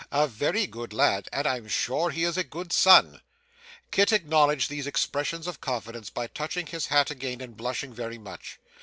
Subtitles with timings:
[0.11, 3.21] 'A very good lad, and I am sure he is a good son.'
[3.91, 8.59] Kit acknowledged these expressions of confidence by touching his hat again and blushing very much.